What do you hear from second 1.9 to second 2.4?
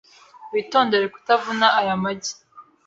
magi.